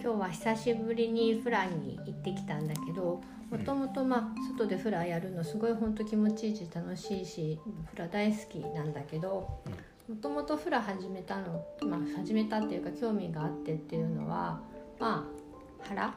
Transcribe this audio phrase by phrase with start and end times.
[0.00, 3.20] 今日は久しぶりにフラに行ってきたんだけど
[3.50, 7.58] もともとまあ外でフラやるのすごい本当気持ちいいし楽しいし
[7.90, 9.48] フラ大好きなんだけど
[10.08, 14.60] もともとフラ始めたの、まあ、始めたっていうか興味があってっていうのは
[14.98, 15.26] ま
[15.82, 16.14] あ腹？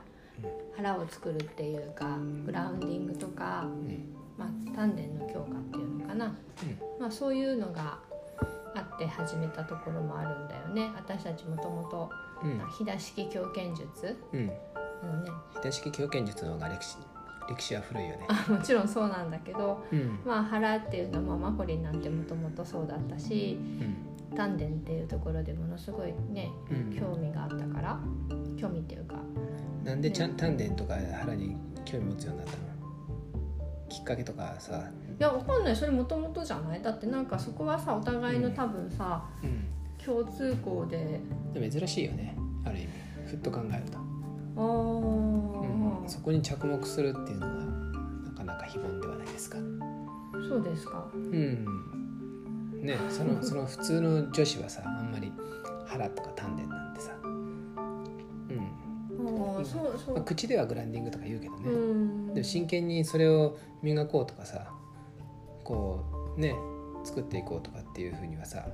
[0.76, 3.68] 腹を作るっていうかグラウンディングとか、
[4.38, 6.34] まあ、丹田の強化っていうのかな、
[7.00, 8.00] まあ、そういうのが
[8.74, 10.90] あって始めたところもあるんだよね。
[10.96, 12.10] 私たちもともと
[12.70, 14.52] 飛騨式狂犬術、うん。
[15.04, 15.32] あのね。
[15.54, 16.98] 飛騨式狂犬術の方が歴史
[17.50, 18.28] 歴史は古いよね。
[18.30, 20.20] あもちろんそうなんだけど、うん。
[20.26, 23.58] まあ腹っていうのはまあマコリンなんてもともとそうだったし
[24.32, 24.36] うん。
[24.36, 26.98] 丹田っていうところでものすごいねうん。
[26.98, 28.00] 興味があったから
[28.58, 29.16] 興味っていうか
[29.84, 32.64] なんでちゃん丹田とか腹に興味持つようになったの？
[33.90, 34.90] きっかけとかさ。
[35.20, 35.76] いやわかんない。
[35.76, 36.82] それもともとじゃない？
[36.82, 39.66] だってなんかそこはさお互いの多分さ、うん。
[40.04, 41.20] 共通項で
[41.54, 42.36] でも珍しいよね
[42.66, 42.88] ある意味。
[43.28, 43.98] ふっと考えると、
[44.62, 47.54] うん、そこに着目するっていうのは
[48.26, 49.58] なかなか非凡ではないですか。
[50.50, 51.06] そうですか。
[51.14, 51.66] うん。
[52.82, 55.32] ねその その普通の女子はさあんまり
[55.86, 57.12] 腹とか丹田なんてさ。
[59.64, 62.34] そうそまあ、う、口ではグランディングとか言うけどね、うん。
[62.34, 64.74] でも真剣にそれを磨こうとかさ
[65.64, 66.04] こ
[66.36, 66.56] うね
[67.04, 68.68] 作っていこうとかっていうふうにはさ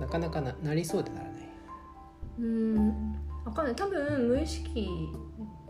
[0.00, 1.25] なかなかななりそうでなら
[2.38, 3.16] うん。
[3.44, 3.74] わかんない。
[3.76, 5.08] 多分無意識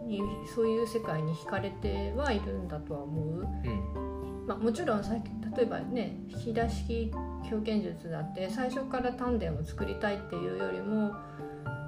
[0.06, 0.22] に
[0.54, 4.46] そういう世界に惹かれてはいるんだとは思う、うん。
[4.46, 7.12] まあ、もちろんさっき例えばね引き出し
[7.50, 11.12] 狂犬術だって最初から丹田を作りたいっていうよりも、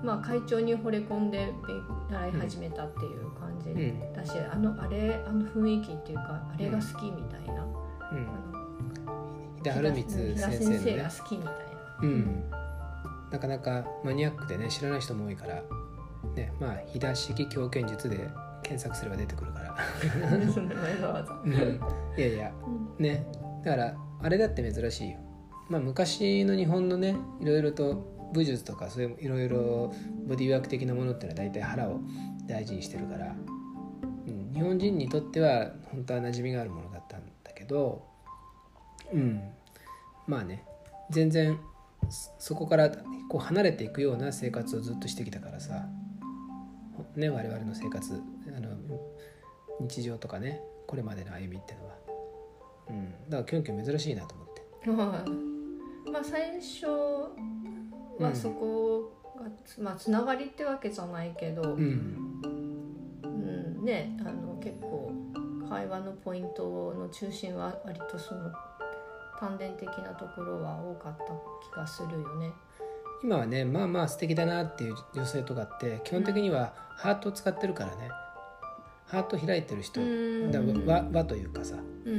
[0.03, 4.13] まあ、会長に惚れ込んで勉習い始めたっていう感じうん。
[4.13, 8.29] だし、あのあれあの雰囲気っていうかあれが好きみたいな、うん。
[9.07, 11.59] あの井田春光先生が好きみたいな。
[12.03, 12.58] うん
[13.31, 15.63] なかなかマニアックでね知らない人も多いから
[16.35, 18.29] ねまあ飛騨式狂犬術で
[18.63, 19.75] 検索すれば出てくるから。
[21.45, 21.53] ん
[22.17, 22.53] いやいや
[22.99, 23.27] ね
[23.65, 25.19] だからあれだって珍しいよ。
[25.69, 29.95] まあ昔の日本のねいろいろと武術とかそういういろいろ
[30.27, 32.01] ボディーワーク的なものっていうのは大体腹を
[32.47, 33.35] 大事にしてるから、
[34.27, 38.07] うん、日本人にとっては本当は馴染みがあるものだったんだけど。
[39.13, 39.41] うん。
[40.27, 40.63] まあね
[41.11, 41.59] 全然
[42.11, 42.91] そそこから
[43.29, 45.87] こう離れていくような生活をずっとしてきたからさ。
[47.17, 48.21] ね我々の生活
[48.57, 48.71] あの
[49.81, 51.95] 日常とかねこれまでの歩みっていうのは、
[52.89, 54.91] うん、だからキョンキョン珍しいなと思って。
[54.91, 55.25] は
[56.07, 56.11] い。
[56.11, 56.87] まあ最初
[58.19, 62.41] はそこがつ、まあつながりってわけじゃないけど、うん。
[63.23, 63.85] うん。
[63.85, 65.13] ねあの結構
[65.69, 68.51] 会話のポイントの中心は割とその
[69.41, 71.25] 丹田的なところは多かった
[71.71, 72.53] 気がするよね。
[73.23, 78.11] 今はねまあまあ素敵だなっていう女性とかって基本的にはハートを使ってるからね。
[79.07, 80.51] ハート開いてる人うん。
[80.53, 82.19] だ和和というかさうんう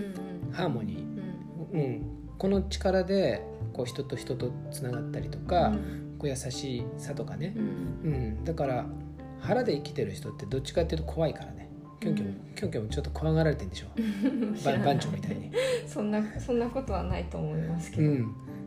[0.50, 0.52] ん。
[0.52, 6.16] ハーモニうんー、うん、この力でこう人と人とつながったりとか、うん。
[6.18, 7.54] こう優しさとかね。
[7.56, 7.64] う、ん。
[7.64, 8.86] うん、だから
[9.40, 11.69] 腹で生きてる人ってどっちかっていうと怖いからね
[12.00, 12.36] キョンキョン、うん。
[12.56, 13.88] キョンキョンもちょっと怖がられてんでしょ？
[14.86, 15.52] 番長みたいに、
[15.88, 18.04] そんなそんなことはないと思いますけど。
[18.04, 18.18] うん、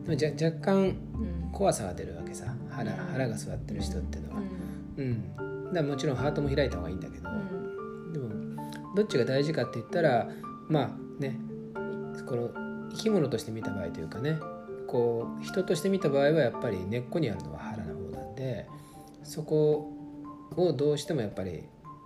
[0.05, 0.95] でもじゃ若干うん。
[1.51, 2.53] 怖さが出るわけさ。
[2.69, 2.97] 腹うん。
[2.97, 4.41] 腹が座ってる人っていうのは、
[4.97, 5.05] うん。
[5.67, 8.13] うん、だもちろんハートも開いた方がいいんだけど、うん。
[8.13, 8.29] でも
[8.95, 10.29] どっちが大事かって言ったら
[10.67, 11.37] まあね。
[12.25, 12.49] この
[12.91, 14.39] 生き物として見た場合というかね。
[14.87, 18.67] こう人として見た場合はやっぱり根っこにあるのは腹の方なんで。
[19.23, 19.91] そこ
[20.57, 21.63] をどうしてもやっぱり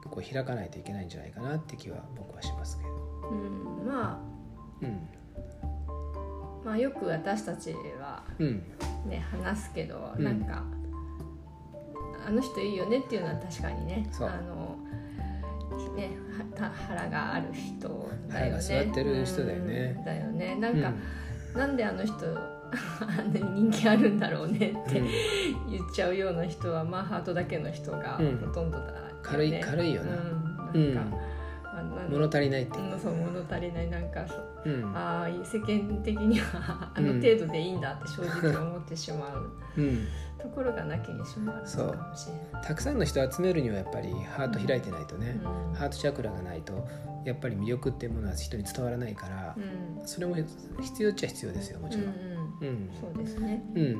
[0.07, 2.89] こう開かないといけないんじゃないかなって気は僕はしますけど。
[3.29, 4.21] うんま
[4.81, 4.89] うん。
[4.89, 5.17] あ
[6.65, 8.63] まあよく私たちはうん。
[9.07, 10.23] ね話すけど、うん。
[10.23, 10.63] なんか
[12.25, 14.29] あの人いいよねっていうのは確かにねそう。
[14.29, 14.77] あの
[15.95, 16.11] ね
[16.55, 18.29] 腹がある人だよね。
[18.29, 19.95] 腹が座ってる人だよね。
[19.97, 20.55] うんだよね。
[20.55, 20.91] なんか、
[21.53, 21.59] うん。
[21.59, 24.59] なんであの人あんなに人気あるんだろうねっ
[24.91, 25.07] てうん。
[25.71, 28.37] 言っちゃうような人はまあハートだけの人がうん。
[28.37, 28.91] ほとんどだ
[29.29, 30.11] 軽い軽いよな。
[30.73, 31.17] うん、なんか、
[31.63, 33.89] あなん物足りないっていううんそう物足りない。
[33.89, 34.95] なんかそううん。
[34.95, 39.51] ああ世間的にはあの程度でいいんだって正直思ってしまう。
[39.77, 40.07] うん。
[40.39, 42.63] ところがなきにしもあるそうのかもしれない。
[42.63, 45.73] たくさんの人を集めるにはやっぱりハート開いてないとね、うん。
[45.73, 46.87] ハートチャクラがないと
[47.25, 50.07] やっぱり魅力っていうものは人に伝わらないから、うん。
[50.07, 50.35] それも
[50.81, 52.05] 必要っちゃ必要ですよもちろん。
[52.05, 52.11] うん
[52.61, 52.67] うん。
[52.67, 53.63] うん、そうですね。
[53.75, 53.97] うん。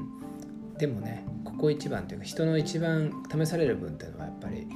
[0.78, 4.68] でもねここ一番というか人の一番試される分っていうのはやっぱり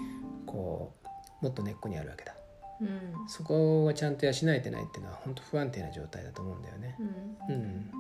[0.51, 0.94] こ
[1.42, 2.36] うもっと根っこにあるわけだ。
[2.81, 3.27] うん。
[3.27, 6.95] そこがちゃんと養えてないっていうのは本当不安定な状態だと思うんだよね。
[7.48, 7.56] うん。
[7.56, 7.92] うん。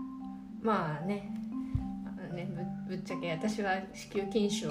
[0.61, 1.31] まあね。
[2.33, 2.49] ね
[2.87, 4.69] ぶぶっちゃけ私は子宮筋腫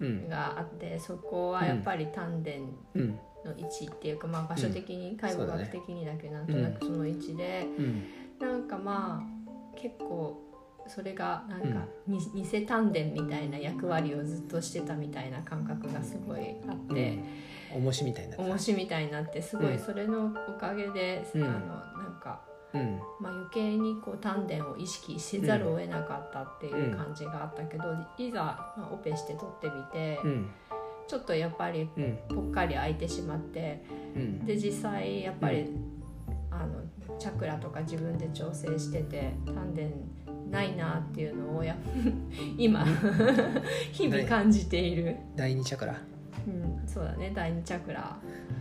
[0.00, 2.50] うんがあってそこはやっぱり丹田
[2.94, 5.62] うんの位置っていうか、まあ、場所的に介護そうだね。
[5.72, 8.04] 学的にだけどなんとなくその位置で、うん。
[8.40, 10.47] なんかまあ結構
[10.88, 17.18] それがなんか、に偽丹田みたいな役割をずっとしてたみたいな感覚がすごいあって。
[17.74, 19.74] うん、重しみたいになって重しみたいになってすごうん。
[19.74, 21.44] いそれのおかげで、うん。
[21.44, 22.40] あのなんか、
[22.72, 22.98] うん。
[23.20, 27.84] まあ、余計にこう丹田を意識せざるを得なかったっていう感じがあったけど、
[28.18, 28.42] いざ、
[28.76, 30.50] まあ、オペして取ってみて、うん。
[31.06, 32.18] ちょっとやっぱりうん。
[32.28, 33.82] ぽっかり開いてしまって
[34.14, 34.46] うん。
[34.46, 35.70] で実際やっぱり、
[36.60, 39.82] あのチャクラとか自分で調整してて丹田
[40.50, 41.76] ないなっていうのをや
[42.56, 42.84] 今
[43.92, 45.94] 日々感じている、第二チャクラ。
[46.46, 48.16] うん、そうだね第二チャクラ。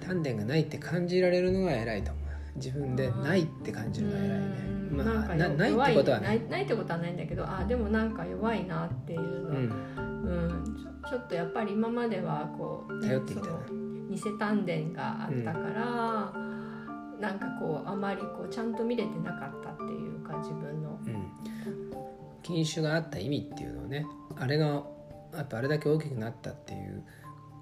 [0.06, 2.24] 丹田がないって感じられるのが偉いと思う。
[2.58, 4.46] 自分でうんないって感じるのが偉いね。
[4.92, 9.72] うんまあなない弱ってことはねないないってことはないんだけどあでもなんか弱いなっていうの、うん。
[9.98, 10.34] う
[10.64, 13.88] んちょちょっとやっぱり今まではこう頼ってきたな。
[14.10, 16.07] 偽丹田があったから、
[17.20, 21.00] なんかこうあまりこうちゃんと見れてなかったっていうか自分の。
[21.06, 21.32] うん。
[22.44, 24.06] 禁酒があった意味っていうのをね
[24.38, 24.84] あれが
[25.34, 27.04] あとあれだけ大きくなったっていう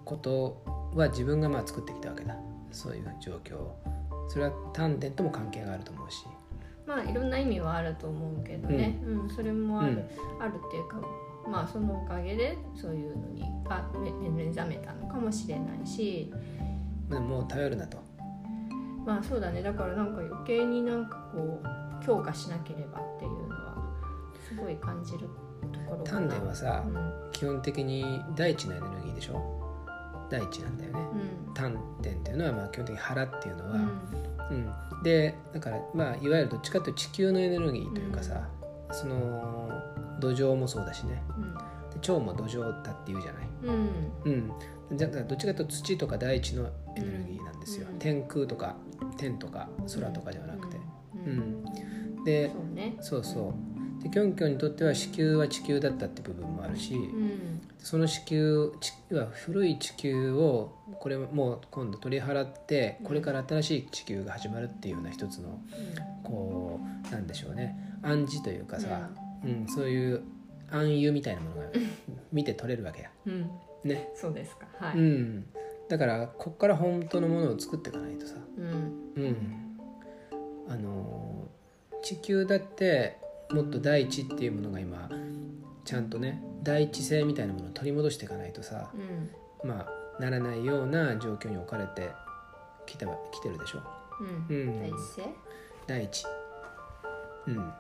[0.04, 0.62] こと
[0.94, 2.36] は自分がまあ作ってきたわけだ。
[2.72, 3.76] そういう状況を。
[4.28, 6.26] それは丹田とも関係があると思うし。
[6.86, 9.30] まあいろんな意味はあると思うけどね、うん。
[9.30, 10.42] それもある、うん。
[10.44, 10.98] あるっていうか
[11.50, 16.32] まあそのおかげでそういうのにが目目覚めたのかもしれないし。
[17.10, 17.98] でももう頼るなと
[19.06, 19.62] まあそうだね。
[19.62, 23.76] だからなんか余計になんかこう強化しなければっていうのは
[24.48, 25.30] すごい感じる
[25.72, 27.32] ところ丹田はさうん。
[27.32, 29.62] 基本的に大地のエネルギーでしょ？
[30.30, 31.00] 大地なんだよね。
[31.48, 31.54] うん。
[31.54, 33.82] 丹田っていうのはまあ基本的に腹っていうのは、うん。
[34.48, 38.48] うん、でだからまあいわゆるどっちかというと地球のエネルギーというかさ、
[38.92, 39.72] その
[40.20, 41.24] 土壌もそうだしね。
[41.85, 43.72] で腸も土壌だっていうじゃない、うん。
[44.26, 44.52] うん。
[44.92, 48.00] うん、だからどっちかというと土とか大地のエネルギーなんですよ、うん。
[48.00, 48.76] 天空とか
[49.18, 52.20] 天とか空とかではなくて、ううん。
[52.22, 52.24] ん。
[52.24, 52.98] でそうね。
[53.02, 53.54] そうそ
[54.00, 54.04] う。
[54.04, 57.62] でキョンキョンにとっては地球は地球だったって部分もあるし、うん。
[57.80, 65.60] その地球地は古い地球をこれもう今度取り払ってこれから新しい地球が始まるっていうような一つの
[66.24, 67.76] こうなんでしょうね。
[68.04, 69.10] 暗示というかさ、
[69.44, 70.24] うんそういう
[70.76, 71.68] 暗喩みたいなものが
[72.32, 73.10] 見て取れるわけや。
[73.26, 73.34] うん。
[73.34, 73.50] うん
[73.86, 74.10] ね。
[74.16, 74.66] そうですか。
[74.80, 75.46] はい、うん、
[75.88, 78.66] だからこっから本当のものを作っていかないとさ、うん。
[79.16, 79.38] うん、
[80.68, 81.48] あの
[82.02, 83.18] 地球だって
[83.52, 85.10] もっと大地っていうものが今
[85.86, 88.92] ちゃんとね大地性みたいなものを取り戻していかないとさ、
[89.64, 89.70] うん。
[89.70, 92.10] まあならないような状況に置かれて
[92.86, 93.82] きては来てるでしょ。
[94.50, 94.56] うん。
[94.56, 95.26] うん、第一声
[95.88, 96.26] 大地、
[97.48, 97.74] うん、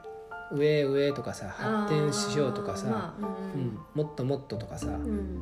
[0.51, 3.25] 上上とかさ発展しようとかさ、まあ
[3.55, 3.65] ううん。
[3.67, 3.79] ん。
[3.93, 5.41] もっともっととかさ、うん。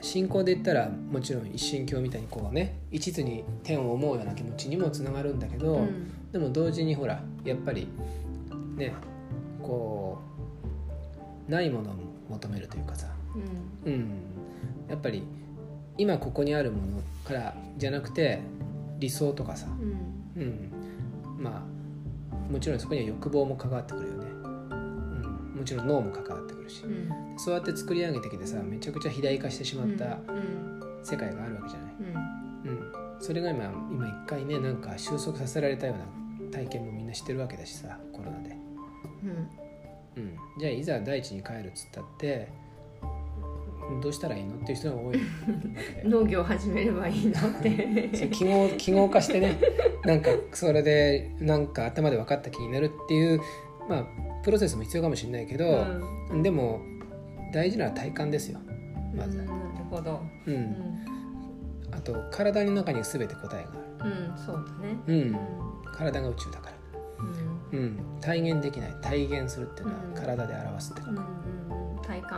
[0.00, 6.30] 信仰で言ったらもちろん一神教みたいにこうね一途に天を思うような気持ちにもつながるんだけど、うん。
[6.32, 7.88] でも同時にほらやっぱり
[8.76, 8.94] ね
[9.62, 10.18] こ
[11.48, 11.94] うないものを
[12.30, 13.08] 求めるというかさ、
[13.84, 13.92] うん。
[13.92, 14.10] うん、
[14.88, 15.22] やっぱり
[15.98, 18.40] 今ここにあるものからじゃなくて
[18.98, 20.42] 理想とかさ、うん。
[20.42, 20.70] うん、
[21.38, 21.75] まあ
[22.50, 27.38] もちろんそこには欲望も関わってくるよね、うん、もちろん脳も関わってくるし、うん。
[27.38, 31.00] そうやって作り上げてきてさめちゃくちゃ肥大化してしまったうん。
[31.02, 31.94] 世界があるわけじゃない、
[32.64, 32.70] うん。
[32.70, 38.56] うん、それが今今一回ねなんか収束させられたような体験もみんなしてるわけだしさコロナで、
[39.24, 39.48] うん。
[40.16, 42.48] うん、じゃあいざ大地に帰るっつったって
[44.02, 44.54] どうしたらいいの？
[44.54, 45.20] っていう人が多い。
[46.04, 49.58] 農業始めればいいのっそてれ記号記号化してね
[50.04, 53.40] なんかそれでなんか頭で分かった気になるっていう
[53.88, 54.06] まあ
[54.42, 55.84] プロセスも必要かもしれないけど、
[56.42, 56.80] でも
[57.52, 58.58] 大事なのは体感ですよ。
[59.16, 59.38] まず。
[59.38, 59.58] うんなる
[59.90, 60.20] ほど。
[60.46, 61.04] うん、うん。
[61.92, 64.96] あと体の中に全て答えがあうんそうだね。
[65.06, 65.20] る、うん。
[65.22, 65.36] うん。
[65.92, 66.76] 体が宇宙だから。
[67.72, 67.78] うん。
[67.78, 68.96] うん、体現できない。
[69.00, 70.14] 体現するっていうのはうん。
[70.14, 71.65] 体で表すってこと、うん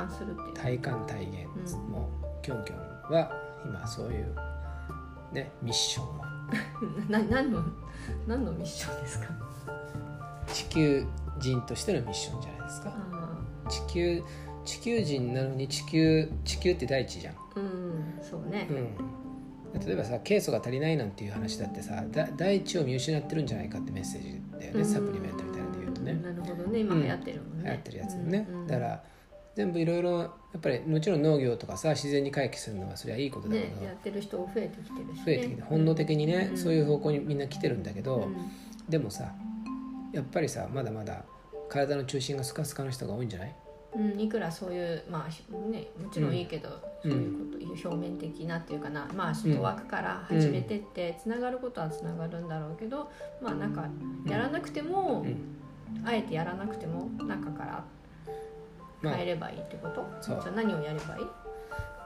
[0.06, 0.54] 感するっていう。
[0.54, 3.32] 体感体現、うんもうキョンキョンは
[3.64, 4.34] 今そういう
[5.32, 6.24] ねミッションを。
[7.10, 7.62] な何の
[8.26, 9.26] 何のミッションですか？
[10.46, 11.04] 地球
[11.38, 12.92] 人としてのミッションじゃないですか。
[13.12, 13.38] あ
[13.68, 14.22] 地球
[14.64, 18.66] 地球人なのに地球地球って大地じゃん、ーうんそうね。
[19.74, 26.12] うん、例えばさケイ素が足りないなんていう話だってさだ大地を見失ってるんじゃないかってメッセージだよね、サプリメントみたいなので言うとね。
[26.12, 26.78] んなるほどね。
[26.80, 27.64] 今流行ってるもんね。
[27.64, 28.66] 流行ってるやつもね、うんうん。
[28.66, 29.04] だから
[29.58, 35.24] 全部いろいろやっぱりもちろん農業とかさ自然に回帰するのはそれはいいことだけど、ねやってる人増えてきてるしね。
[35.26, 36.56] 増えてきて本能的にね、うん。
[36.56, 38.36] そういう方向にみんな来てるんだけど、うん。
[38.88, 39.32] でもさ
[40.12, 41.24] やっぱりさまだまだ
[41.68, 43.54] 体の中心がスカスカの人が多いんじゃない？
[43.96, 46.68] うん、いくらそういうまあひねもちろんいいけど、
[47.02, 47.10] うん。
[47.10, 49.08] そういうこと、表面的なっていうかな。
[49.12, 53.10] まあ外枠から始めてってつながることはつながるんだろうけど、
[53.42, 53.88] まあなんか
[54.24, 55.58] やらなくても、うん。
[56.04, 57.82] あえてやらなくても中から
[59.02, 60.40] まあ変えればいいってこと、そう。
[60.42, 61.26] じゃあ何をやればいい、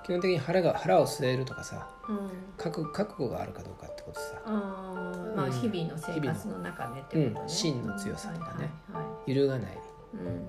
[0.05, 2.19] 基本的に腹が腹を据えるとかさうん。
[2.57, 4.43] 覚覚悟があるかどうかってことさ。
[4.45, 5.53] あーまあ、うん。
[5.53, 8.71] 日々の生活の中でってことね、うん芯の強さとかね。
[8.93, 9.79] はいはいはい揺るがない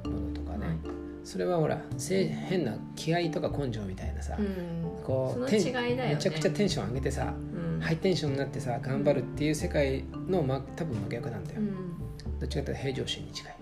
[0.06, 0.78] うんものとかね、はい
[1.24, 6.16] それはほらせ変な気合とか根性みたいなさ、うん、この違いだよね。
[6.16, 7.80] めちゃくちゃテンション上げてさ、うん。
[7.80, 12.40] ハイテンションになってさ頑張るっていう世界の、ま、多分真逆なんだよ、うん。
[12.40, 13.56] どっちかというと平常心に近い。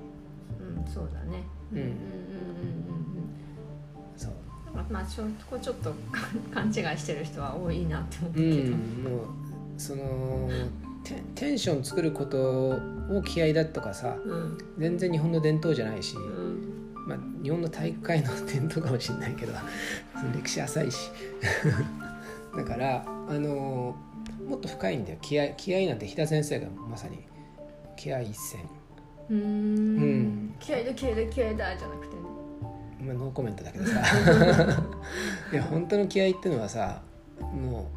[0.59, 1.43] うん、そうだね。
[1.73, 1.85] うんうん
[4.89, 5.93] まあちょこちょっと
[6.53, 8.77] 勘違いしてる人は多いなって思ううけど。
[8.77, 9.25] んもう
[9.77, 10.49] その
[11.03, 12.69] テテンション作ること
[13.09, 14.57] を気合だとかさうん。
[14.77, 16.93] 全然日本の伝統じゃないし、うん。
[17.07, 19.53] まあ、日本の体育会の伝統かもしれないけど
[20.35, 21.09] 歴史浅いし。
[22.55, 23.95] だからあの
[24.47, 25.17] もっと深いんだよ。
[25.21, 27.19] 気合気合なんて飛田先生がまさに
[27.95, 28.61] 気合一線、
[29.29, 30.55] うん。
[30.59, 32.21] 気合だ気合だ気合だじゃなくてね。
[33.01, 34.01] まあ、ノーコメントだけどさ。
[35.51, 37.01] いや本当の気合っていうのはさ
[37.39, 37.89] も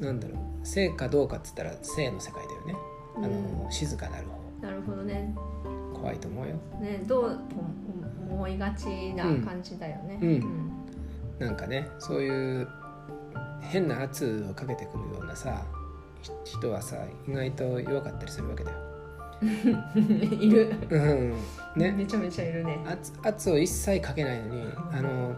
[0.00, 2.76] うなんだろう生かどうかっつったら生の世界だよね。
[3.16, 4.26] あの、う静かなる
[4.60, 5.34] なるほどね。
[5.64, 6.54] 方怖いと思うよ。
[6.80, 7.56] ねどうと
[8.30, 10.18] 思いがちな感じだよね。
[10.20, 10.70] うん。
[11.38, 12.68] なんかねそういう
[13.60, 15.64] 変な圧をかけてくるようなさ
[16.22, 16.96] ひ人はさ
[17.28, 18.85] 意外と弱かったりするわけだよ。
[19.42, 19.44] う
[20.00, 20.02] ん
[20.40, 20.74] いる。
[20.90, 21.34] うん、
[21.76, 22.78] ねめちゃめちゃいるね。
[22.86, 24.62] 圧圧を一切かけないのに
[24.92, 25.34] あの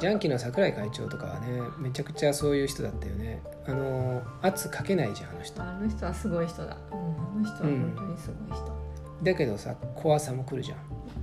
[0.00, 6.76] ジャンキーの桜井会長とかはねめちゃくちゃそういう人だったよねあの圧かけないじゃんあの人あの人はすごい人だ。
[6.92, 7.02] うん、あ
[7.36, 8.78] の人は本当にすごい人。
[9.22, 10.78] だけどさ怖さも来るじゃん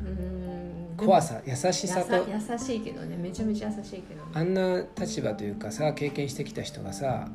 [0.08, 0.98] うん。
[0.98, 4.32] 怖さ優しさと優しいけどねめちゃめちゃ優しいけどね。
[4.34, 7.28] あんな立場というかさ経験してきた人がさ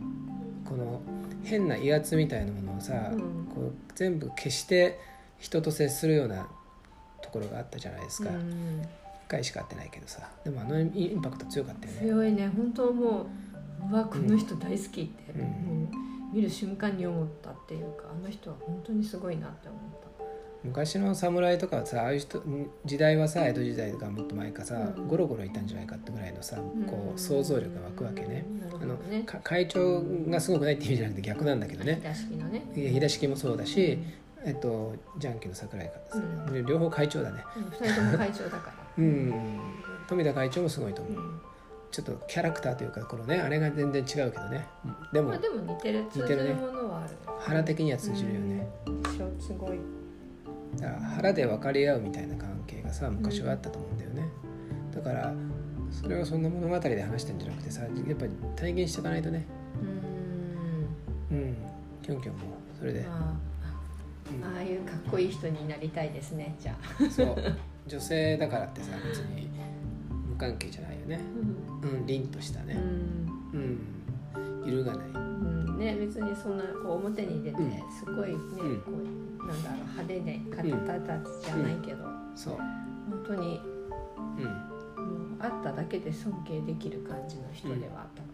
[0.64, 1.00] この
[1.44, 3.18] 変な威圧みたいなものをさ、うん。
[3.54, 4.99] こう全部消して
[5.38, 6.49] 人と接するような
[7.23, 8.82] ところがあったじゃないですか、一うん。
[9.28, 10.28] 回しか会ってないけどさ。
[10.44, 12.00] でもあのインパクト強かったよね。
[12.00, 13.26] 強いね本当も
[13.88, 15.40] ううわこの人大好きって、うん。
[15.40, 15.90] も
[16.32, 19.80] う見る瞬間に思ったっていうかあの人は本当にすごいなって思っ
[20.62, 22.43] 昔の侍とかはさああいう人
[22.85, 25.09] 時代はさ江戸時代とかもっと前かさ、うん。
[25.09, 28.45] ゴロゴロいたんじゃないかってぐらいのさたこう想像力が湧くわけね、
[28.81, 28.97] あの
[29.43, 32.00] 会長がすごくないって意味じゃなくて逆なんだけどね。
[32.75, 33.99] 飛田式もそうだし、
[34.45, 35.93] えっと、ジャンキの桜井か、
[36.52, 37.43] う両方会長だね。
[37.57, 38.75] う人とも会長だから。
[38.99, 39.35] うん。
[40.09, 41.40] 富田会長もすごいと思う、うん。
[41.90, 44.67] ちょっとキャラクターというかこのねあれが全然違うけどね。
[45.12, 46.05] でもまあでも似てる。
[46.14, 46.50] 似てるね。
[46.50, 47.17] るものはある。
[47.40, 48.69] 腹的には通じるよね、
[49.38, 49.79] すごい
[50.79, 54.29] だから腹で分かり合うみたいな関係がさ昔はあったと思うんだよね、
[54.95, 55.35] だから
[55.91, 59.47] それをそんな物語で話してんじゃなくてさやっぱり体現していかないとね。
[61.31, 61.37] うん。
[61.37, 61.57] うん。
[62.03, 62.41] キョンキョンも
[62.79, 63.37] それで、ま
[64.43, 67.11] あああいうかっこいい人になりたいですねじゃあ。
[67.11, 67.37] そう。
[67.87, 69.50] 女性だからってさ別に
[70.29, 71.21] 無関係じゃないよね。
[71.83, 72.07] うん。
[72.07, 72.79] 凛としたうねん。
[73.53, 73.81] うん。
[74.67, 75.07] 揺るがない。
[75.09, 75.29] うん
[75.80, 77.70] ね、別にそんなこう表に出てうん。
[77.90, 78.38] すごいね、ん。
[78.82, 78.92] こ
[79.42, 82.04] うなんだろう派手で方立ちじゃないけど、
[82.37, 82.56] そう。
[82.56, 83.60] 本当に
[84.38, 84.44] うん。
[84.44, 88.30] もう会っただけで尊敬できる感じの人ではあったか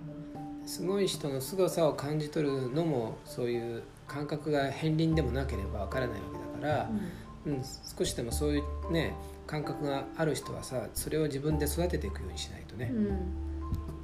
[0.67, 6.27] すごい人の凄さを感じ取るのもそういう感覚が片鱗でもなければわからないわ
[6.61, 7.63] けだからな、、うん
[7.97, 9.15] 少しでもそういうね
[9.47, 12.93] 感覚がある人はさそれを自分で育てていくようにしないとね、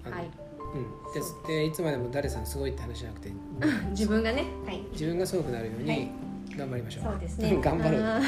[0.04, 0.30] はい
[0.75, 3.33] うん、ででいつまでも誰さんすごいって話じゃなくて。
[3.91, 4.45] 自分がね。
[4.67, 4.83] はい。
[4.93, 5.99] 自分がすごくなるようはい。
[5.99, 6.11] に
[6.57, 7.59] 頑張りましょう、そうですね。
[7.62, 8.21] 頑張る は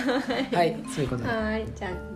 [0.52, 0.76] はい。
[0.88, 1.28] そういうことで。
[1.28, 1.72] はーい。
[1.74, 2.13] じゃあ